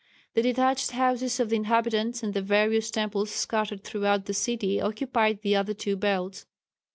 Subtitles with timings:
[0.33, 5.41] The detached houses of the inhabitants and the various temples scattered throughout the city occupied
[5.43, 6.47] the other two belts.